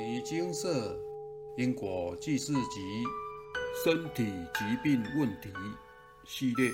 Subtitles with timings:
[0.00, 0.98] 尼精舍
[1.58, 3.04] 因果记事集
[3.84, 5.50] 身体疾病问题
[6.26, 6.70] 系列。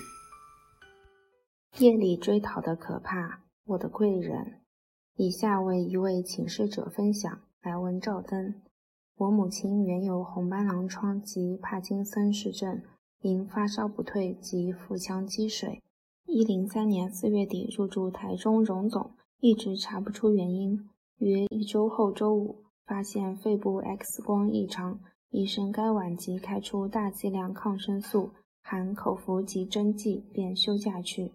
[1.77, 4.61] 夜里追逃的可怕，我的贵人。
[5.17, 7.41] 以下为一位请示者分享。
[7.61, 8.61] 来文照灯。
[9.17, 12.81] 我母亲原有红斑狼疮及帕金森氏症，
[13.19, 15.83] 因发烧不退及腹腔积水，
[16.25, 20.87] 一零三年四月底入住台中荣总，一直查不出原因。
[21.17, 22.63] 约一周后周五。
[22.87, 31.33] 发现肺部 X 光异常，医生该晚即开出大剂量抗生素，含口服及针剂，便休假去。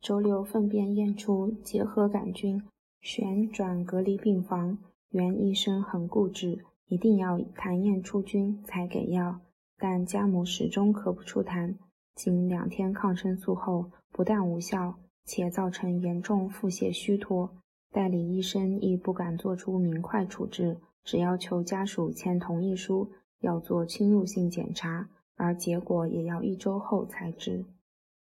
[0.00, 2.62] 周六粪便验出结核杆菌，
[3.00, 4.78] 旋转隔离病房。
[5.10, 9.40] 原医生很固执，一定要痰验出菌才给药，
[9.78, 11.74] 但家母始终咳不出痰。
[12.14, 17.50] 经两天抗生素后，不但无效，且造成严重腹泻虚脱。
[17.90, 20.78] 代理医生亦不敢做出明快处置。
[21.04, 23.10] 只要求家属签同意书，
[23.40, 27.64] 要做侵入性检查，而结果也要一周后才知。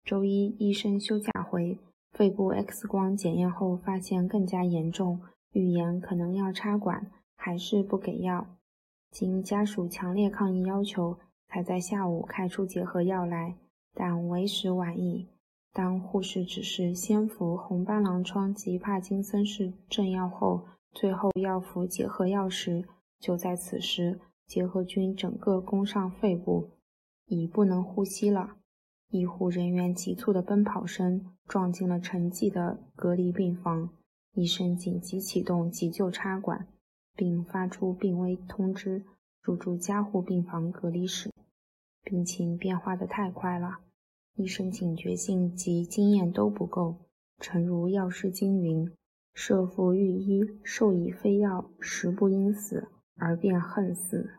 [0.04, 1.78] 周一医生休假回，
[2.12, 5.20] 肺部 X 光检验后发现更加严重，
[5.52, 8.48] 预言可能要插管，还是不给药。
[9.12, 13.58] 经家属强烈抗议要求，才在下午开出结核药来，
[13.94, 15.28] 但为时晚矣。
[15.74, 20.62] 当护士指示先服红斑狼疮及帕金森氏症药后。
[20.94, 22.86] 最后要服结核药时，
[23.20, 26.72] 就在此时，结核菌整个攻上肺部，
[27.25, 28.58] 已不能呼吸了。
[29.09, 33.89] 医护人员急促的奔跑声撞进了沉寂的隔离病房，
[34.34, 36.67] 医生紧急启动急救插管，
[37.16, 39.06] 并发出病危通知，
[39.42, 41.31] 入住加护病房隔离室。
[42.03, 43.80] 病情变化的太快了，
[44.36, 46.95] 医生警觉性及经验都不够，
[47.39, 48.92] 诚如药师经云。
[49.34, 54.32] 设服御医，授以非药，食不因死，而便恨死。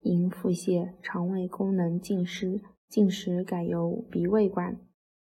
[0.00, 4.78] 因腹泻，肠胃功能尽失，进食改由鼻胃管，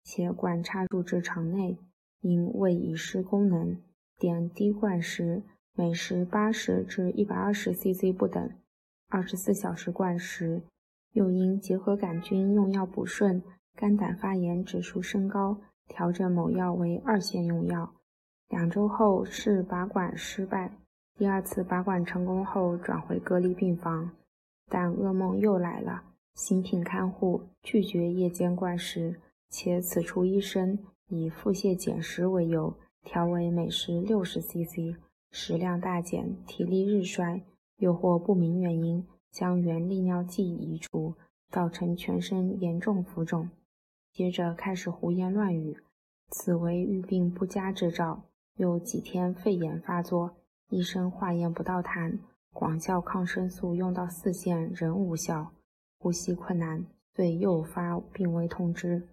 [0.04, 1.78] 且管插入至肠内，
[2.22, 3.78] 因胃已失功能，
[4.18, 5.44] 点滴灌食，
[5.76, 8.52] 每时八十至一百二十 cc 不等，
[9.10, 10.64] 二十四小时灌食。
[11.14, 13.42] 又因结核杆菌用药不顺，
[13.76, 17.97] 肝胆发炎指数升高，调整某药为二线用药。
[18.50, 20.72] 两周后试拔管失败，
[21.18, 24.12] 第二次拔管成功后转回隔离病房，
[24.70, 26.04] 但噩梦又来了。
[26.34, 29.20] 新聘看护拒绝夜间灌食，
[29.50, 34.96] 且此处医生以腹泻减食为由，调为每时六十 cc，
[35.32, 37.42] 食量大减，体力日衰，
[37.78, 41.16] 又或不明原因将原利尿剂移除，
[41.50, 43.50] 造成全身严重浮肿。
[44.14, 45.78] 接着开始胡言乱语，
[46.30, 48.24] 此为预病不佳之兆。
[48.58, 50.36] 又几天肺炎发作，
[50.70, 52.18] 医生化验不到痰，
[52.52, 55.52] 广效抗生素用到四线仍无效，
[56.00, 56.84] 呼吸困难，
[57.16, 59.08] 遂又发病危通知。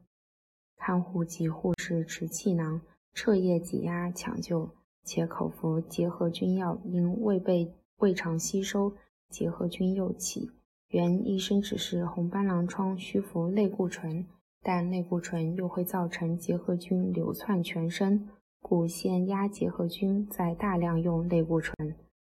[0.76, 2.80] 看护及护士持气囊
[3.12, 4.70] 彻夜挤压抢救，
[5.04, 8.94] 且口服结核菌药，因未被胃肠吸收，
[9.28, 10.50] 结核菌又起。
[10.88, 14.26] 原医生指示红斑狼疮需服类固醇，
[14.62, 18.28] 但类固醇又会造成结核菌流窜全身。
[18.66, 21.74] 故先压结核菌，再大量用类固醇，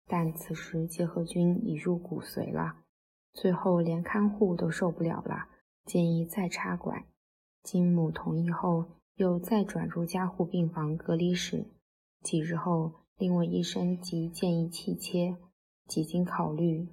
[0.08, 2.78] 但此时结核菌已入骨髓了，
[3.32, 5.50] 最后连看护都受不了了，
[5.86, 7.06] 建议再插管。
[7.62, 8.86] 经母同意后，
[9.18, 11.68] 又再转入加护病房隔离室。
[12.24, 15.38] 几日后，另位医生即建议气切。
[15.86, 16.88] 几经考虑，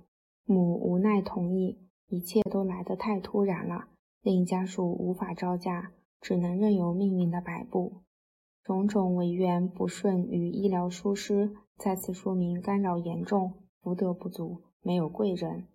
[0.45, 1.79] 母无奈同意，
[2.09, 3.87] 一切都来得太突然了，
[4.21, 8.03] 令家属无法招架，只能任由命运的摆布。
[8.65, 15.67] 种种违缘不顺与医疗疏失，再次说明干扰严重，福德不足，没有贵人。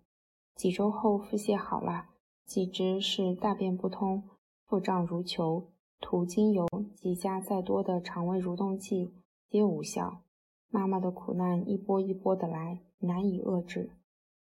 [0.54, 2.06] 几周后腹泻好了，
[2.46, 4.22] 既知是大便不通，
[4.64, 5.68] 腹胀如球，
[6.00, 6.66] 涂精油
[6.96, 9.12] 及加再多的肠胃蠕动剂
[9.50, 10.22] 皆无效。
[10.70, 13.90] 妈妈的苦难一波一波的来，难以遏制。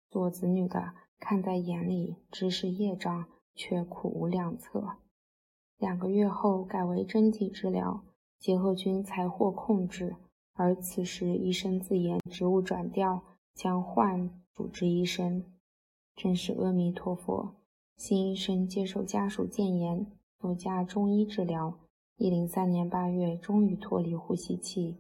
[0.09, 4.97] 做子女的看在眼里，知是业障，却苦无良策。
[5.79, 8.03] 两个月后改为针剂治疗。
[8.41, 10.17] 结核菌才获控制，
[10.55, 13.23] 而此时医生自言职务转调，
[13.55, 15.45] 将换主治医生。
[16.17, 17.55] 真是阿弥陀佛！
[17.99, 20.07] 新医生接受家属谏言，
[20.39, 21.79] 多加中医治疗。
[22.17, 24.97] 一零三年八月，终于脱离呼吸器。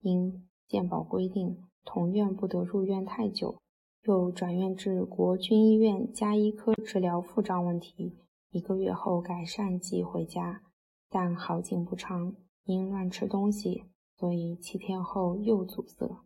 [0.00, 3.56] 因健保规定，同院不得入院太久，
[4.04, 8.16] 又转院至国军医院加医科治疗腹胀问题。
[8.50, 10.62] 一个月后改善即回家，
[11.10, 12.34] 但好景不长。
[12.64, 13.84] 因乱吃东西，
[14.16, 16.18] 所以七天后又阻塞。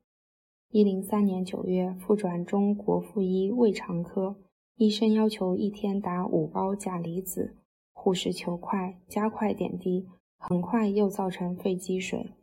[0.71, 4.37] 一零三年九月，复转中国附医胃肠科，
[4.77, 7.57] 医生要求一天打五包钾离子，
[7.93, 10.07] 护士求快，加快点滴，
[10.37, 12.35] 很快又造成肺积水，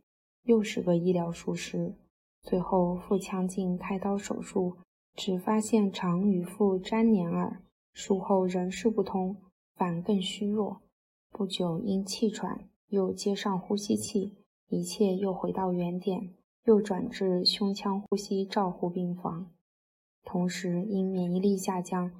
[0.42, 1.94] 又是个医疗疏失。
[2.42, 4.76] 最后腹腔镜开刀手术，
[5.14, 7.62] 只发现肠与腹粘连耳，
[7.92, 9.36] 术后仍是不通，
[9.74, 10.82] 反更虚弱。
[11.30, 14.36] 不久因气喘，又接上呼吸器，
[14.68, 16.34] 一切又回到原点。
[16.64, 19.52] 又转至胸腔呼吸照护病房，
[20.24, 22.10] 同时因免疫力下降，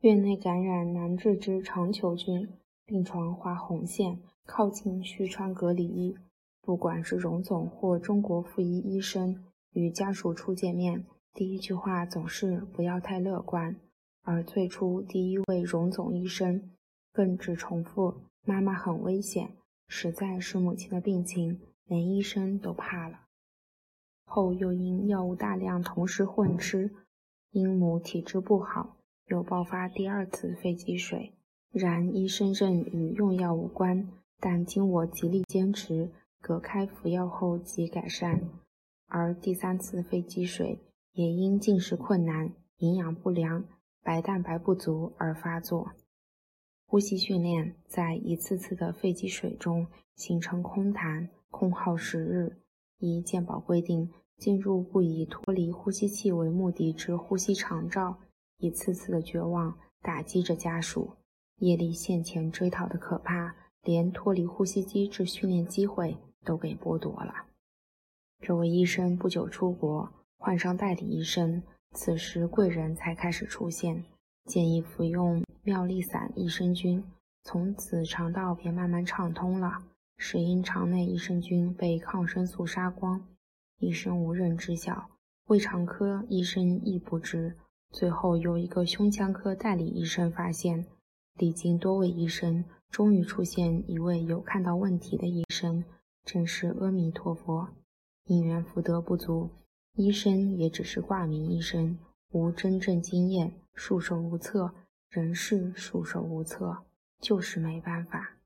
[0.00, 2.46] 院内感染难治之肠球菌，
[2.84, 6.18] 病床画红线，靠近需穿隔离衣。
[6.60, 9.42] 不管是荣总或中国附医医生
[9.72, 13.74] 与家属初见面，第一句话总是不要太乐观。
[14.22, 16.72] 而最初第一位荣总医生
[17.10, 23.20] 更只重复“妈妈很危险”，实在是母亲的病情，连医生都怕了。
[24.24, 26.90] 后又因药物大量同时混吃，
[27.50, 28.96] 因母体质不好，
[29.26, 31.34] 又爆发第二次肺积水。
[31.70, 34.08] 然医生认与用药无关，
[34.40, 36.10] 但经我极力坚持，
[36.40, 38.48] 隔开服药后即改善。
[39.06, 40.80] 而第三次肺积水
[41.12, 43.64] 也因进食困难、营养不良、
[44.02, 45.90] 白蛋白不足而发作。
[46.86, 52.58] 呼吸训练在一次次的肺积水中形成空痰，空耗时日。
[52.98, 58.18] 依健保规定，进入不以脱离呼吸器为目的之呼吸长照，
[58.58, 61.16] 一次次的绝望打击着家属。
[61.58, 67.46] 业力现前追讨的可怕，连脱离呼吸机之训练机会都给剥夺了。
[68.40, 74.04] 这位医生不久出国，换上代理医生，此时贵人才开始出现，
[74.46, 77.02] 建议服用妙力散益生菌，
[77.42, 79.78] 从此肠道便慢慢畅通了。
[80.18, 83.26] 是因肠内益生菌被抗生素杀光，
[83.78, 85.08] 医生无人知晓，
[85.46, 87.56] 胃肠科医生亦不知。
[87.90, 90.84] 最后由一个胸腔科代理医生发现，
[91.38, 95.82] 历经多位医生，终于出现一位有看到问题的医生，
[96.26, 97.68] 正是阿弥陀佛。
[98.26, 99.48] 因缘福德不足，
[99.94, 101.98] 医生也只是挂名医生，
[102.32, 104.72] 无真正经验，束手无策，
[105.14, 106.78] 仍是束手无策，
[107.20, 108.36] 就是没办法。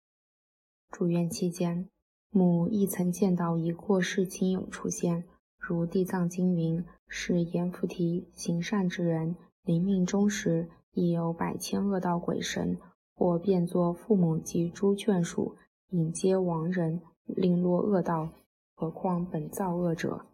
[0.90, 1.88] 住院期间，
[2.28, 5.24] 母亦曾见到一过世亲友出现，
[5.58, 9.34] 如地藏经云：“是阎浮提行善之人，
[9.64, 12.76] 临命终时，亦有百千恶道鬼神，
[13.14, 15.56] 或变作父母及诸眷属，
[15.88, 18.28] 引接亡人，令落恶道。
[18.74, 20.26] 何况本造恶者？”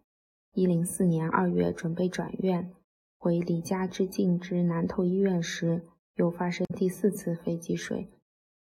[0.51, 2.73] 一零四年二月，准备转院，
[3.17, 5.85] 回离家之近之南头医院时，
[6.15, 8.09] 又发生第四次肺积水。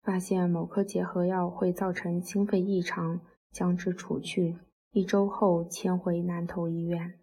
[0.03, 3.21] 发现某颗结核药会造成心肺异常，
[3.51, 4.57] 将之除去。
[4.93, 7.19] 一周后迁回南头医院，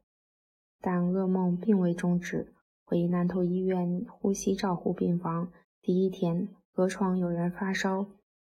[0.80, 2.54] 但噩梦并未终止。
[2.84, 5.52] 回南头医院呼吸照护病房
[5.82, 8.06] 第一天，隔床有人发烧，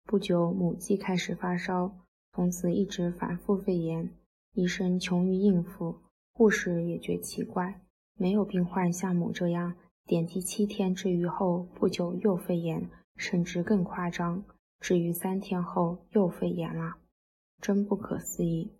[0.05, 1.93] 不久母鸡开始发烧，
[2.33, 4.11] 从此一直反复肺炎。
[4.53, 5.95] 医生穷于应付，
[6.33, 7.81] 护士也觉奇怪，
[8.17, 9.77] 没有病患像母这样
[10.09, 12.91] 点滴七天治愈后不久又肺炎。
[13.21, 14.45] 甚至更夸张，
[14.79, 16.99] 治愈三天后又肺炎了，
[17.61, 18.71] 真不可思议。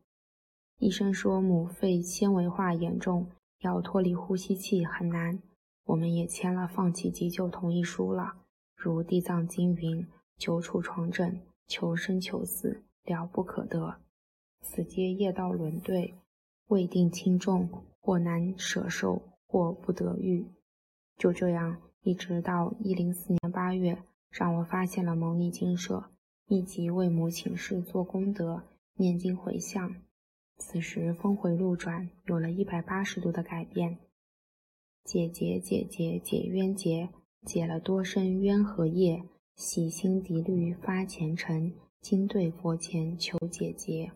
[0.79, 3.27] 医生说母肺纤维化严重，
[3.63, 5.43] 要脱离呼吸器很难。
[5.87, 8.35] 我们也签了放弃急救同意书了。
[8.77, 10.07] 如地藏经云
[10.39, 13.97] ：“久处床枕，求生求死，了不可得。
[14.61, 16.15] 此皆业道轮对，
[16.69, 17.69] 未定轻重，
[17.99, 20.47] 或难舍受，或不得愈。”
[21.19, 24.03] 就这样，一直到一零四年八月。
[24.31, 26.11] 让我发现了牟尼精舍，
[26.47, 28.63] 密集为母请示做功德、
[28.95, 29.97] 念经回向。
[30.59, 33.99] 此时峰回路转，有了一百八十度的改变。
[35.03, 37.09] 解结解结解冤结，
[37.47, 39.23] 解了多生冤和业，
[39.57, 41.73] 洗心涤虑发虔诚，
[42.03, 44.13] 今对佛前求解结。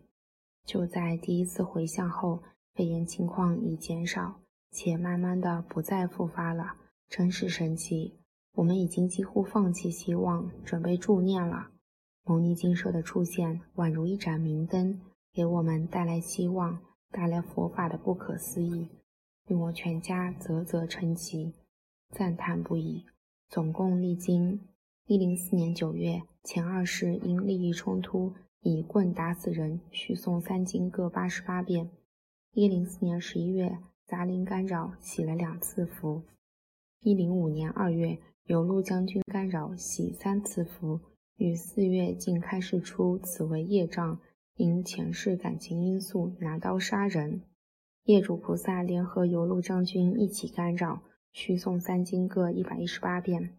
[0.66, 2.42] 就在第一次回向后，
[2.74, 6.76] 肺炎情况已减少，且慢慢的不再复发了，
[7.12, 8.14] 真是神奇。
[8.54, 11.68] 我们已经几乎放弃希望，准备助念了。
[12.24, 14.98] 牟尼精舍的出现，宛如一盏明灯，
[15.30, 18.88] 给我们带来希望，带来佛法的不可思议，
[19.46, 21.52] 令我全家啧啧称奇，
[22.08, 23.04] 赞叹不已。
[23.50, 24.66] 总共历经
[25.04, 31.90] 一零四年九月，前二世因利益冲突，以棍打死人，续诵三经各八十八遍。
[32.52, 33.76] 一零四年十一月，
[34.06, 36.22] 杂林干扰，洗了两次符。
[37.02, 38.18] 一零五年二月。
[38.46, 41.00] 有陆将军干扰，洗三次符，
[41.36, 44.18] 于四月竟开示出此为业障，
[44.56, 47.42] 因前世感情因素拿刀杀人。
[48.04, 53.56] 业主菩萨联合游路将军一起干扰，需诵三经各一百一十八遍。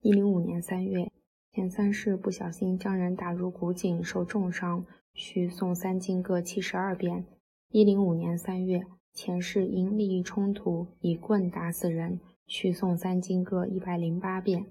[0.00, 1.10] 一零五年三月，
[1.52, 7.24] 前三世不小心将人打入古井，受重伤，需诵三经各七十二遍。
[7.70, 12.20] 一零五年三月，前世因利益冲突，以棍打死人，
[12.50, 14.66] 去诵三经各一百零八遍。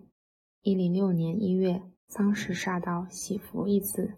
[0.64, 4.16] 一零六年一月，丧事煞到，喜福一子。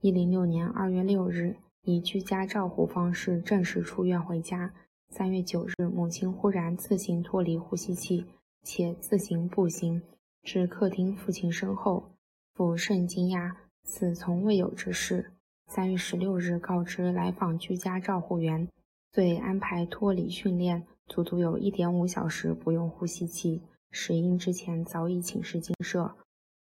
[0.00, 1.56] 一零六年二月六日。
[1.86, 4.72] 以居家照护方式正式出院回家。
[5.10, 8.24] 三月九日，母亲忽然自行脱离呼吸器，
[8.62, 10.02] 且自行步行
[10.42, 12.10] 至客厅父亲身后。
[12.54, 15.32] 父甚惊讶，此从未有之事。
[15.68, 18.66] 三月十六日，告知来访居家照护员，
[19.12, 23.62] 遂安排脱离训练，足足有一点五小时不用呼吸器。
[23.90, 26.16] 石英之前早已请示精舍。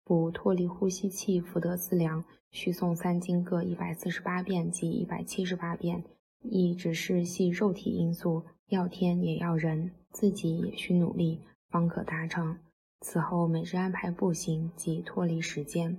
[0.05, 6.03] 不脱离呼吸器，福德自良，需诵三经各一百四十八遍及一百七十八遍。
[6.41, 12.59] 亦只是系肉体因素，要天也要人，自己也需努力，方可达成。
[12.99, 15.97] 此后每日安排步行及脱离时间。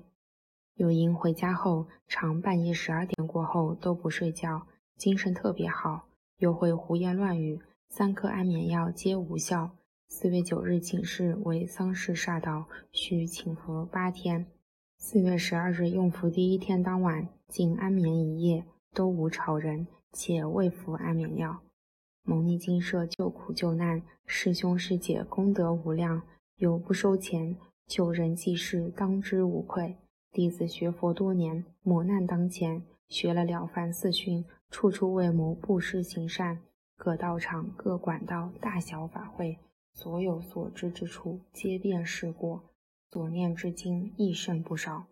[0.74, 4.66] 又因回家后，常半夜十二点过后都不睡觉，
[4.98, 7.58] 精神特别好，又会胡言乱语，
[7.96, 9.70] 三颗安眠药皆无效。
[10.08, 14.46] 四月九日请示为丧事煞到，需请服八天。
[14.98, 21.60] 四月十二日用服第一天当晚，竟安眠一夜，都无吵人，且未服安眠药。
[22.24, 26.22] 蒙逆精舍救苦救难，师兄师姐功德无量，
[26.56, 29.94] 有不收钱救人济世，当之无愧。
[30.32, 36.58] 弟子学佛多年，磨难当前，学了《了凡四训》，处处为谋布施行善，
[37.04, 39.58] 各道场、各管道、大小法会。
[39.92, 42.62] 所有所知之处，皆遍试过；
[43.10, 45.04] 所念之经，亦甚不少。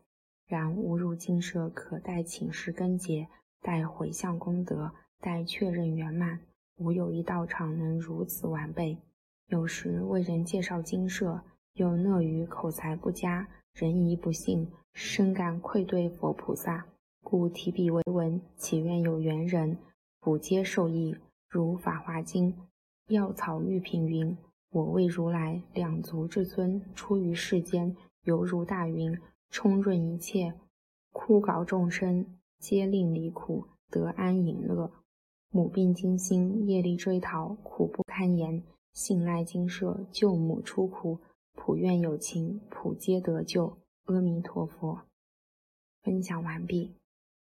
[0.46, 3.28] 然吾入经舍，可待请示根结，
[3.60, 6.40] 待回向功德，待确认圆满。
[6.78, 8.96] 吾有一道场能如此完备。
[9.48, 11.42] 有时为人介绍经舍，
[11.74, 16.86] 又讷于口才不佳，人疑不信，深感愧对佛菩萨，
[17.22, 19.76] 故提笔为文，祈愿有缘人
[20.20, 21.14] 普皆受益。
[21.54, 22.50] 如《法华经》
[23.08, 24.34] 药草玉品云。
[24.70, 30.54] 我为如来两足至尊，出于世间，犹如大云，充润一切，
[31.12, 34.90] 枯槁众生，皆令离苦，得安隐乐。
[35.50, 38.64] 母病惊心，业力追讨，苦不堪言。
[38.94, 41.20] 信赖精舍，救母出苦，
[41.52, 43.76] 普愿有情，普皆得救。
[44.06, 45.02] 阿弥陀佛。
[46.02, 46.94] 分享完毕。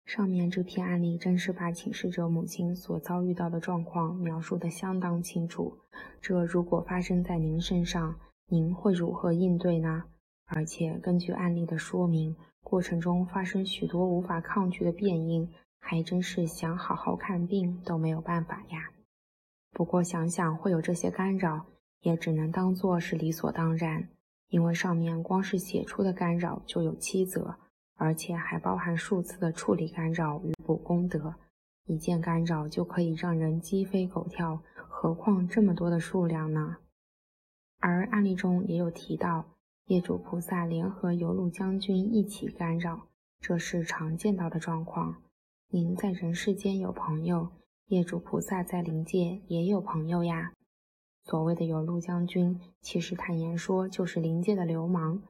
[0.04, 5.78] 上面这篇案例真是把请示者母亲所遭遇到的状况描述得相当清楚。
[6.20, 8.14] 这如果发生在您身上，
[8.46, 10.04] 您会如何应对呢？
[10.46, 15.49] 而且根据案例的说明，过程中发生许多无法抗拒的变因，
[15.80, 18.90] 还真是想好好看病都没有办法呀。
[19.73, 21.64] 不过想想会有这些干扰，
[22.02, 24.11] 也只能当做是理所当然，
[24.49, 27.56] 因为上面光是写出的干扰就有七则。
[27.96, 31.34] 而且还包含数次的处理干扰与补功德，
[31.86, 36.78] 一件干扰就可以让人鸡飞狗跳，何况这么多的数量呢？
[37.78, 39.44] 而案例中也有提到，
[39.86, 43.06] 业主菩萨联合游路将军一起干扰，
[43.40, 45.22] 这是常见到的状况。
[45.68, 47.50] 您在人世间有朋友，
[47.88, 50.52] 业主菩萨在灵界也有朋友呀。
[51.24, 55.22] 所谓的游路将军，其实坦言说就是灵界的流氓。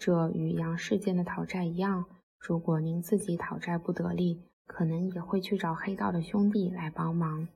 [0.00, 2.06] 这与阳世间的讨债一样，
[2.38, 7.46] 如果您自己讨债不得力，可能也会去找黑道的兄弟来帮忙。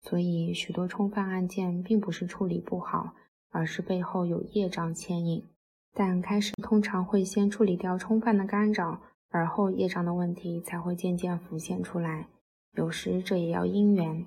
[0.00, 3.14] 所以，许多冲犯案件并不是处理不好，
[3.50, 5.44] 而是背后有业障牵引。
[5.92, 9.00] 但开始通常会先处理掉冲犯的干扰，
[9.30, 12.28] 而后业障的问题才会渐渐浮现出来。
[12.76, 14.24] 有时这也要因缘，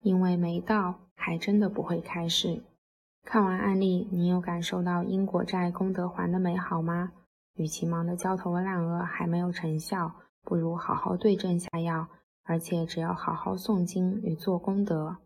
[0.00, 2.62] 因为没到，还真的不会开始。
[3.24, 7.12] 看完案例，你有感受到因果债功德还的美好吗？
[7.54, 12.06] 与其忙得焦头烂额还没有成效，不如好好对症下药，
[12.44, 15.16] 而且只要好好诵经与做功德，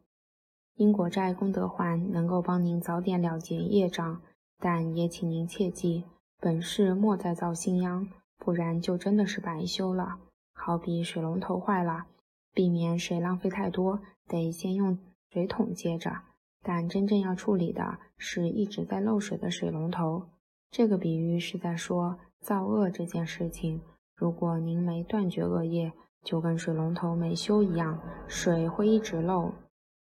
[0.76, 4.20] 因果债功德还能够帮您早点了结业障。
[4.58, 6.04] 但也请您切记，
[6.40, 8.08] 本世莫再造新殃，
[8.38, 10.18] 不然就真的是白修了。
[10.54, 12.06] 好比水龙头坏了，
[12.54, 14.98] 避免水浪费太多，得先用
[15.30, 16.22] 水桶接着。
[16.62, 20.28] 但真正要处理的是一直在漏水的水龙头。
[20.70, 23.82] 这个比喻是在说造恶这件事情。
[24.14, 25.92] 如果您没断绝恶业，
[26.22, 29.52] 就跟水龙头没修一样，水会一直漏，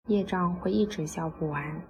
[0.07, 1.81] 业障会一直消不完。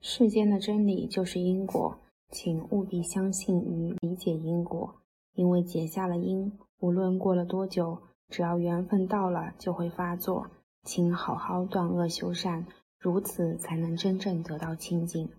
[0.00, 1.98] 世间的真理就是因果，
[2.30, 4.96] 请务必相信与理解因果，
[5.34, 7.98] 因为结下了因，无论过了多久，
[8.28, 10.50] 只要缘分到了，就会发作。
[10.84, 12.66] 请好好断恶修善，
[12.98, 15.30] 如此才能真正得到清净。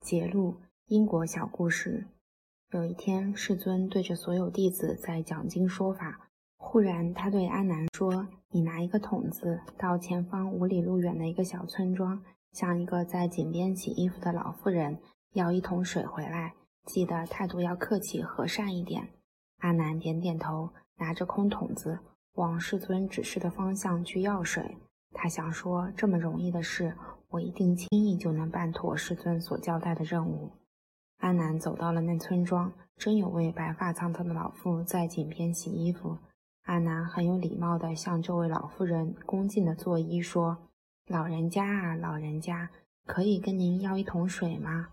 [0.00, 2.06] 节录：因果小故事。
[2.70, 14.98] 有一天，世尊对着所有弟子在讲经说法，忽然他对阿难说：“你拿一个桶子，到前方五里路远的一个小村庄，向一个在井边洗衣服的老妇人
[15.32, 16.54] 要一桶水回来，
[16.84, 19.08] 记得态度要客气和善一点。”
[19.60, 21.98] 阿难点点头，拿着空桶子
[22.34, 24.76] 往世尊指示的方向去要水。
[25.12, 26.94] 他想说：“这么容易的事，
[27.28, 30.50] 我一定轻易就能办妥师尊所交代的任务。”
[31.18, 36.18] 阿难走到了那村庄，真有位白发苍苍的老妇在井边洗衣服。
[36.64, 40.58] 阿难很有礼貌地向这位老妇人恭敬地作揖说
[41.08, 42.70] ：“老人家啊，老人家，
[43.06, 44.88] 可以跟您要一桶水吗？”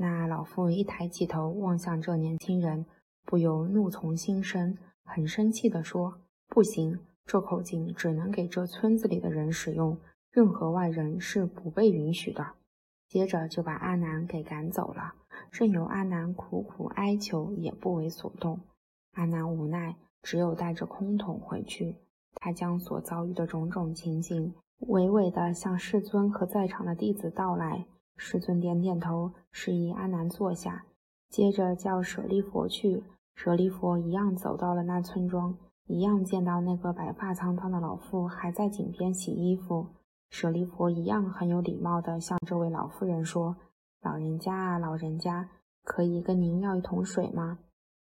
[0.00, 2.86] 那老妇一抬起头望向这年轻人，
[3.24, 9.98] 不由怒从心生，很生气地说：“不行，这口井只能给这村子里的人使用，
[10.30, 12.54] 任何外人是不被允许的。”
[13.06, 15.12] 接着就把阿难给赶走了。
[15.50, 18.60] 任由阿难苦苦哀求，也不为所动。
[19.12, 21.96] 阿难无奈，只有带着空桶回去。
[22.36, 24.54] 他将所遭遇的种种情景，
[24.86, 27.84] 娓娓地向世尊和在场的弟子道来。
[28.16, 30.86] 世尊点点头，示意阿难坐下，
[31.28, 33.04] 接着叫舍利佛去。
[33.34, 35.56] 舍利佛一样走到了那村庄，
[35.88, 39.88] 一样见到那个白发苍苍的老妇还在井边洗衣服。
[40.30, 43.56] 舍利佛一样很有礼貌地向这位老妇人说。
[44.00, 45.48] 老人家啊，老人家，
[45.82, 47.58] 可以跟您要一桶水吗？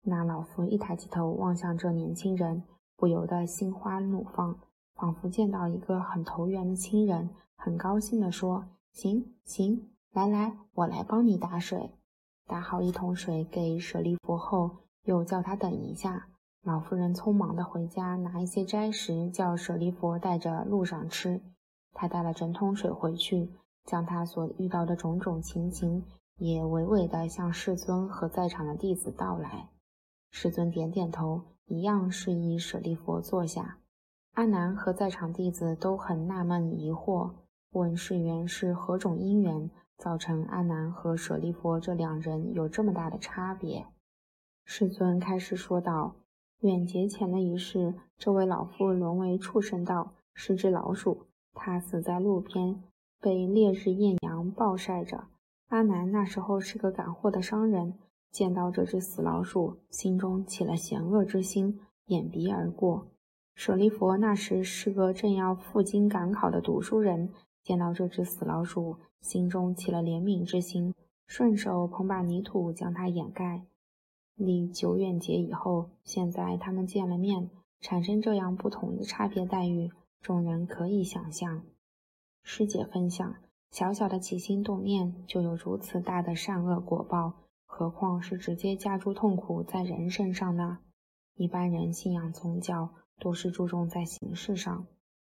[0.02, 2.64] 那老妇一抬起头望向这年轻人，
[2.96, 4.58] 不由得心花怒放，
[4.96, 11.92] 仿佛见到一个很投缘的亲人，很高兴地说：“行行，来来，我来帮你打水。”
[12.48, 16.26] 打好一桶水给舍利弗后，又叫他等一下。
[16.68, 21.40] 老妇人匆忙地回家拿一些斋食，叫舍利弗带着路上吃。
[21.94, 23.50] 他带了整桶水回去。
[23.87, 26.04] 将他所遇到的种种情形，
[26.37, 29.70] 也娓娓地向世尊和在场的弟子道来。
[30.31, 33.78] 世尊点点头，一样示意舍利佛坐下。
[34.35, 37.31] 阿难和在场弟子都很纳闷疑惑，
[37.70, 43.87] 问世缘是何种因缘，造成阿难和舍利佛这两人有这么大的差别。
[44.66, 46.16] 世尊开始说道：
[46.61, 52.83] 远劫前的一世，这位老妇沦为畜生道，是只老鼠，她死在路边。
[53.21, 55.29] 被烈日艳阳暴晒着，
[55.68, 57.94] 阿难那时候是个赶货的商人，
[58.33, 63.07] 见到这只死老鼠，心中起了嫌恶之心，掩鼻而过。
[63.55, 70.92] 舍利佛那时是个正要赴京赶考的读书人，见到这只死老鼠，心中起了怜悯之心，
[71.29, 73.67] 顺手捧把泥土将它掩盖。
[74.38, 81.64] 离久远劫以后，现在他们见了面，产生这样不同的差别待遇，众人可以想象。
[82.44, 83.35] 师姐分享：
[83.72, 87.35] 小小的起心动念就有如此大的善恶果报，
[87.66, 90.79] 何况是直接加诸痛苦在人身上呢？
[91.35, 94.87] 一般人信仰宗教都是注重在形式上，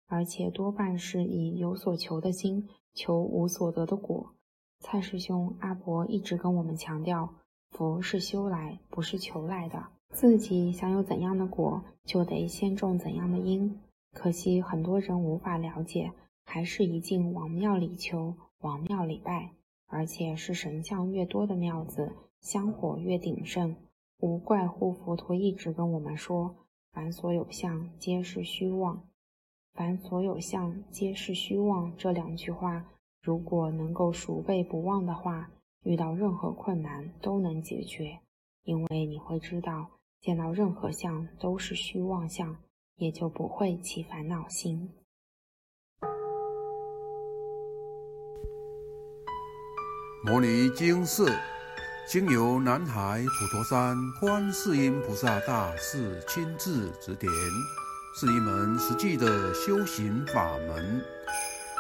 [0.08, 4.34] 而且多半是以有所求的心求无所得的果。
[4.82, 7.36] 蔡师兄、阿伯一直跟我们强调，
[7.72, 9.88] 佛是修来，不是求来的。
[10.10, 13.80] 自己想有怎样的果，就得先种怎样的因。
[14.14, 16.12] 可惜很多人无法了解。
[16.50, 19.52] 还是一进王庙里求，王庙里拜，
[19.88, 23.76] 而且是神像越多的庙子，香火越鼎盛。
[24.20, 26.56] 无怪乎佛陀一直跟我们说
[26.94, 29.04] ：“凡所有相，皆是虚妄。”
[29.76, 31.92] 凡所有相，皆是虚妄。
[31.98, 32.86] 这两句话，
[33.22, 35.52] 如果能够熟背不忘的话，
[35.88, 38.20] 遇到任何困难都能解决。
[38.66, 42.58] 因为你会知道，见到任何相都是虚妄相，
[42.98, 44.92] 也就不会起烦恼心。
[50.26, 51.24] 摩尼经释，
[52.06, 57.32] 经由南海普陀山观世音菩萨大士亲自指点，
[58.14, 61.02] 是一门实际的修行法门，